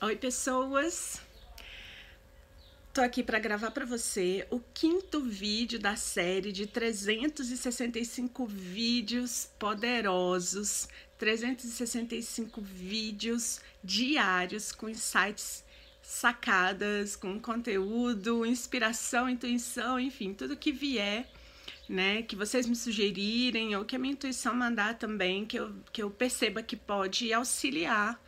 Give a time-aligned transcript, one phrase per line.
[0.00, 1.20] Oi, pessoas.
[2.94, 10.88] Tô aqui para gravar para você o quinto vídeo da série de 365 vídeos poderosos,
[11.18, 15.64] 365 vídeos diários com insights,
[16.00, 21.28] sacadas, com conteúdo, inspiração, intuição, enfim, tudo que vier
[21.88, 26.02] né, que vocês me sugerirem ou que a minha intuição mandar também, que eu, que
[26.02, 28.20] eu perceba que pode auxiliar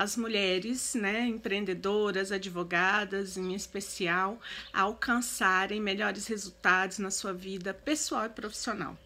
[0.00, 4.40] as mulheres, né, empreendedoras, advogadas em especial,
[4.72, 8.96] a alcançarem melhores resultados na sua vida pessoal e profissional.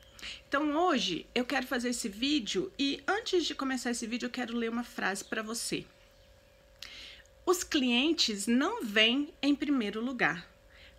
[0.48, 4.56] Então hoje eu quero fazer esse vídeo e antes de começar esse vídeo eu quero
[4.56, 5.84] ler uma frase para você.
[7.44, 10.48] Os clientes não vêm em primeiro lugar.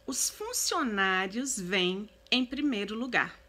[0.05, 3.39] Os funcionários vêm em primeiro lugar.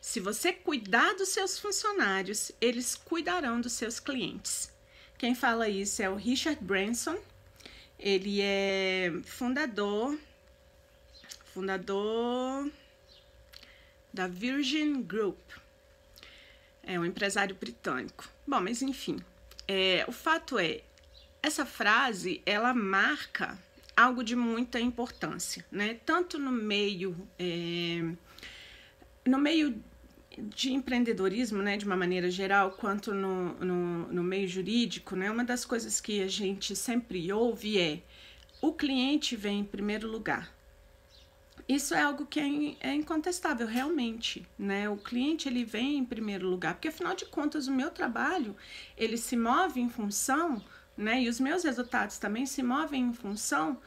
[0.00, 4.77] Se você cuidar dos seus funcionários, eles cuidarão dos seus clientes.
[5.18, 7.18] Quem fala isso é o Richard Branson.
[7.98, 10.16] Ele é fundador
[11.58, 12.70] fundador
[14.14, 15.40] da Virgin Group.
[16.84, 18.28] É um empresário britânico.
[18.46, 19.18] Bom, mas enfim,
[19.66, 20.82] é, o fato é,
[21.42, 23.58] essa frase ela marca
[23.96, 25.98] algo de muita importância, né?
[26.06, 28.08] Tanto no meio é,
[29.26, 29.82] no meio
[30.54, 35.44] de empreendedorismo, né, de uma maneira geral, quanto no, no, no, meio jurídico, né, uma
[35.44, 38.02] das coisas que a gente sempre ouve é
[38.60, 40.52] o cliente vem em primeiro lugar.
[41.68, 44.88] Isso é algo que é, é incontestável, realmente, né?
[44.88, 48.56] O cliente ele vem em primeiro lugar, porque afinal de contas o meu trabalho
[48.96, 50.62] ele se move em função
[50.98, 51.22] né?
[51.22, 53.78] E os meus resultados também se movem em função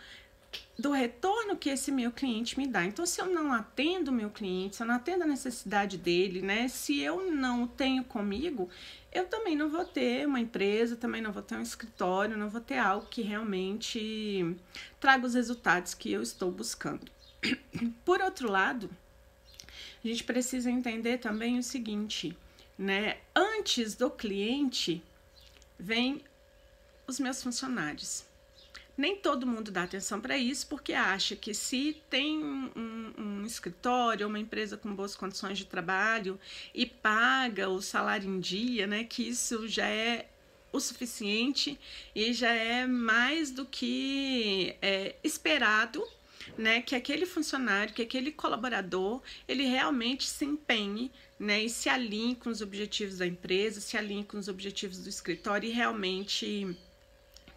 [0.78, 2.84] do retorno que esse meu cliente me dá.
[2.84, 6.42] Então, se eu não atendo o meu cliente, se eu não atendo a necessidade dele,
[6.42, 6.68] né?
[6.68, 8.70] Se eu não tenho comigo,
[9.12, 12.62] eu também não vou ter uma empresa, também não vou ter um escritório, não vou
[12.62, 14.56] ter algo que realmente
[15.00, 17.12] traga os resultados que eu estou buscando.
[18.04, 18.90] Por outro lado,
[20.04, 22.36] a gente precisa entender também o seguinte,
[22.78, 23.18] né?
[23.36, 25.04] Antes do cliente
[25.78, 26.24] vem
[27.06, 28.31] os meus funcionários.
[29.02, 34.28] Nem todo mundo dá atenção para isso porque acha que se tem um, um, escritório,
[34.28, 36.40] uma empresa com boas condições de trabalho
[36.72, 40.30] e paga o salário em dia, né, que isso já é
[40.72, 41.80] o suficiente
[42.14, 46.08] e já é mais do que é, esperado
[46.56, 52.36] né, que aquele funcionário, que aquele colaborador, ele realmente se empenhe, né, e se alinhe
[52.36, 56.78] com os objetivos da empresa, se alinhe com os objetivos do escritório e realmente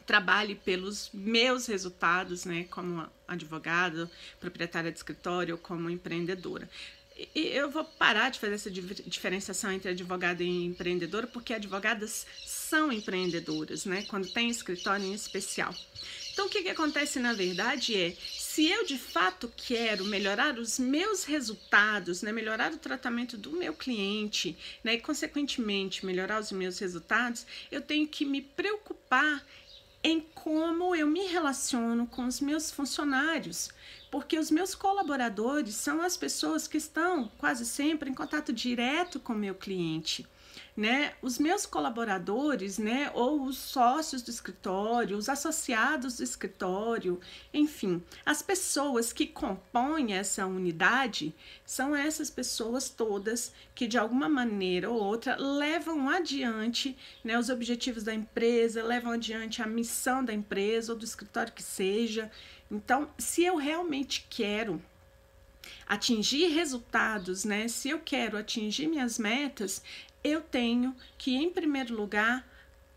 [0.06, 6.68] trabalhe pelos meus resultados, né, como advogado, proprietária de escritório, como empreendedora.
[7.32, 12.90] E eu vou parar de fazer essa diferenciação entre advogada e empreendedora, porque advogadas são
[12.90, 14.02] empreendedoras, né?
[14.08, 15.72] Quando tem escritório em especial.
[16.32, 20.80] Então, o que, que acontece na verdade é, se eu de fato quero melhorar os
[20.80, 26.80] meus resultados, né, melhorar o tratamento do meu cliente, né, e consequentemente melhorar os meus
[26.80, 29.46] resultados, eu tenho que me preocupar
[30.04, 33.70] em como eu me relaciono com os meus funcionários,
[34.10, 39.32] porque os meus colaboradores são as pessoas que estão quase sempre em contato direto com
[39.32, 40.26] o meu cliente
[40.76, 47.20] né, os meus colaboradores, né, ou os sócios do escritório, os associados do escritório,
[47.52, 51.34] enfim, as pessoas que compõem essa unidade
[51.64, 58.02] são essas pessoas todas que de alguma maneira ou outra levam adiante, né, os objetivos
[58.02, 62.30] da empresa, levam adiante a missão da empresa ou do escritório que seja.
[62.70, 64.82] Então, se eu realmente quero
[65.86, 67.68] atingir resultados, né?
[67.68, 69.82] Se eu quero atingir minhas metas,
[70.22, 72.46] eu tenho que, em primeiro lugar,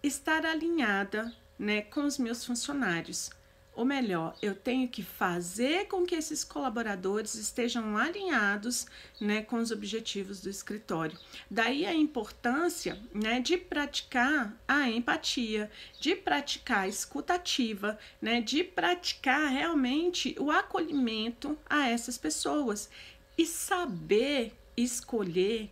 [0.02, 3.30] estar alinhada né, com os meus funcionários.
[3.78, 8.88] Ou melhor, eu tenho que fazer com que esses colaboradores estejam alinhados
[9.22, 11.16] né, com os objetivos do escritório.
[11.48, 19.52] Daí a importância né, de praticar a empatia, de praticar a escutativa, né, de praticar
[19.52, 22.90] realmente o acolhimento a essas pessoas
[23.38, 25.70] e saber escolher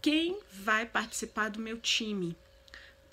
[0.00, 2.36] quem vai participar do meu time.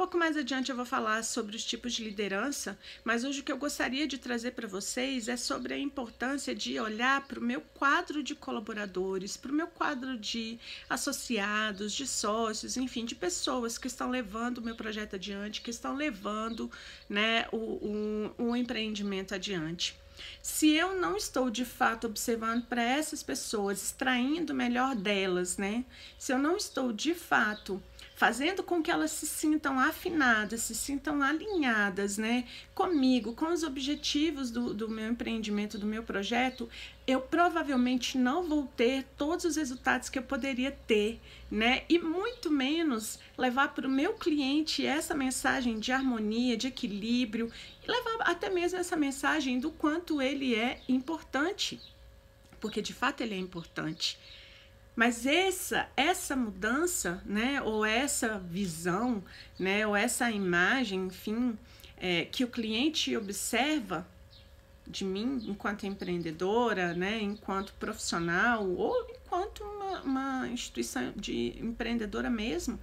[0.01, 3.51] Pouco mais adiante eu vou falar sobre os tipos de liderança, mas hoje o que
[3.51, 7.61] eu gostaria de trazer para vocês é sobre a importância de olhar para o meu
[7.61, 10.57] quadro de colaboradores, para o meu quadro de
[10.89, 15.95] associados, de sócios, enfim, de pessoas que estão levando o meu projeto adiante, que estão
[15.95, 16.71] levando
[17.07, 19.95] né, o, o, o empreendimento adiante.
[20.41, 25.85] Se eu não estou de fato observando para essas pessoas, extraindo o melhor delas, né?
[26.17, 27.81] Se eu não estou de fato
[28.15, 34.51] fazendo com que elas se sintam afinadas, se sintam alinhadas, né, comigo, com os objetivos
[34.51, 36.69] do, do meu empreendimento, do meu projeto,
[37.07, 41.19] eu provavelmente não vou ter todos os resultados que eu poderia ter,
[41.49, 41.83] né?
[41.89, 47.51] E muito menos levar para o meu cliente essa mensagem de harmonia, de equilíbrio,
[47.83, 51.81] e levar até mesmo essa mensagem do quanto ele é importante,
[52.59, 54.17] porque de fato ele é importante.
[54.95, 59.23] Mas essa essa mudança, né, ou essa visão,
[59.57, 61.57] né, ou essa imagem, enfim,
[61.97, 64.05] é, que o cliente observa
[64.85, 72.79] de mim enquanto empreendedora, né, enquanto profissional ou enquanto uma, uma instituição de empreendedora mesmo,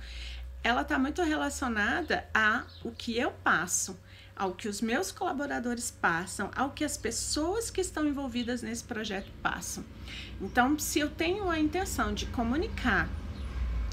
[0.63, 3.99] ela está muito relacionada a o que eu passo,
[4.39, 9.31] ao que os meus colaboradores passam, ao que as pessoas que estão envolvidas nesse projeto
[9.43, 9.85] passam.
[10.41, 13.09] Então, se eu tenho a intenção de comunicar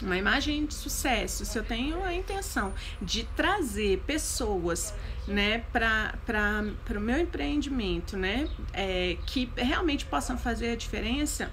[0.04, 4.94] uma imagem de sucesso, se eu tenho a intenção de trazer pessoas
[5.28, 6.14] né, para
[6.96, 11.52] o meu empreendimento, né, é, que realmente possam fazer a diferença,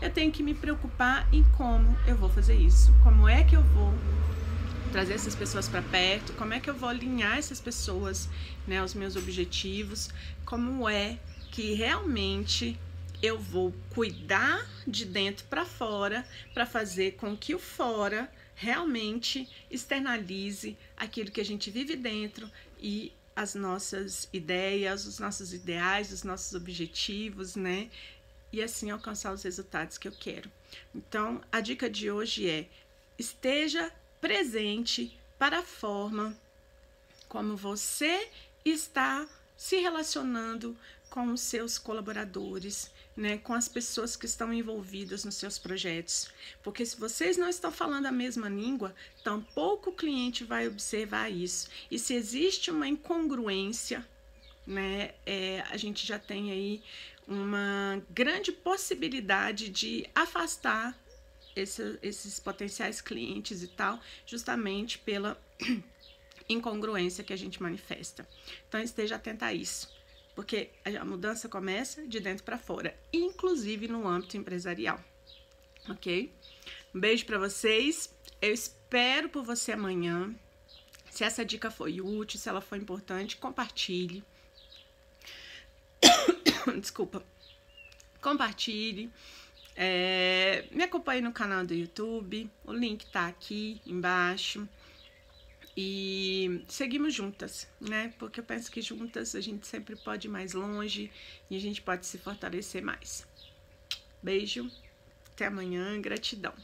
[0.00, 3.62] eu tenho que me preocupar em como eu vou fazer isso, como é que eu
[3.62, 3.92] vou
[4.96, 8.30] trazer essas pessoas para perto, como é que eu vou alinhar essas pessoas
[8.66, 10.08] né, aos meus objetivos,
[10.46, 11.18] como é
[11.52, 12.80] que realmente
[13.22, 20.78] eu vou cuidar de dentro para fora para fazer com que o fora realmente externalize
[20.96, 22.50] aquilo que a gente vive dentro
[22.80, 27.90] e as nossas ideias, os nossos ideais, os nossos objetivos, né?
[28.50, 30.50] E assim alcançar os resultados que eu quero.
[30.94, 32.66] Então, a dica de hoje é:
[33.18, 36.36] esteja presente para a forma
[37.28, 38.28] como você
[38.64, 39.26] está
[39.56, 40.76] se relacionando
[41.08, 46.30] com os seus colaboradores, né, com as pessoas que estão envolvidas nos seus projetos.
[46.62, 51.68] Porque se vocês não estão falando a mesma língua, tampouco o cliente vai observar isso.
[51.90, 54.06] E se existe uma incongruência,
[54.66, 56.82] né, é, a gente já tem aí
[57.26, 60.96] uma grande possibilidade de afastar
[61.56, 65.40] esse, esses potenciais clientes e tal, justamente pela
[66.48, 68.28] incongruência que a gente manifesta.
[68.68, 69.90] Então esteja atenta a isso,
[70.34, 75.02] porque a mudança começa de dentro para fora, inclusive no âmbito empresarial.
[75.88, 76.32] Ok?
[76.94, 78.12] Um beijo para vocês.
[78.40, 80.34] Eu espero por você amanhã.
[81.10, 84.22] Se essa dica foi útil, se ela foi importante, compartilhe.
[86.80, 87.24] Desculpa.
[88.20, 89.10] Compartilhe.
[89.76, 94.66] É, me acompanhe no canal do YouTube, o link tá aqui embaixo.
[95.76, 98.14] E seguimos juntas, né?
[98.18, 101.12] Porque eu penso que juntas a gente sempre pode ir mais longe
[101.50, 103.28] e a gente pode se fortalecer mais.
[104.22, 104.70] Beijo,
[105.32, 106.54] até amanhã, gratidão.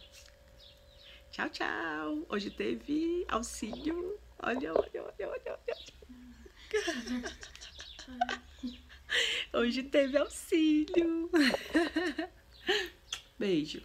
[1.31, 2.27] Tchau, tchau.
[2.31, 4.19] Hoje teve auxílio.
[4.39, 5.77] Olha, olha, olha, olha, olha.
[9.53, 11.31] Hoje teve auxílio.
[13.43, 13.83] Beijo.